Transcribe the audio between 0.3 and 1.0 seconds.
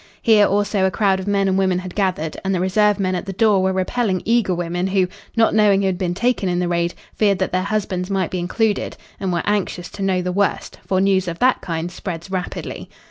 also a